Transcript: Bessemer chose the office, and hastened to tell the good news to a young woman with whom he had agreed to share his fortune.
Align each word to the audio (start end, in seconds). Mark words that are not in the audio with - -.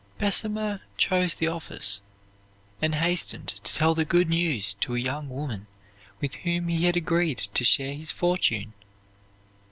Bessemer 0.17 0.81
chose 0.97 1.35
the 1.35 1.47
office, 1.47 2.01
and 2.81 2.95
hastened 2.95 3.49
to 3.49 3.61
tell 3.71 3.93
the 3.93 4.03
good 4.03 4.29
news 4.29 4.73
to 4.73 4.95
a 4.95 4.99
young 4.99 5.29
woman 5.29 5.67
with 6.19 6.33
whom 6.41 6.69
he 6.69 6.85
had 6.85 6.95
agreed 6.97 7.37
to 7.53 7.63
share 7.63 7.93
his 7.93 8.09
fortune. 8.09 8.73